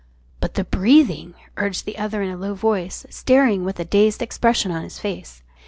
"But 0.39 0.55
the 0.55 0.63
breathing?" 0.63 1.35
urged 1.57 1.85
the 1.85 1.99
other 1.99 2.23
in 2.23 2.31
a 2.31 2.35
low 2.35 2.55
voice, 2.55 3.05
staring 3.11 3.63
with 3.63 3.79
a 3.79 3.85
dazed 3.85 4.23
expression 4.23 4.71
on 4.71 4.81
his 4.81 4.97
face. 4.97 5.43